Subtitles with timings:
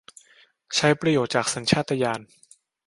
[0.75, 2.21] ใช้ประโยชน์จากสัญชาตญาณ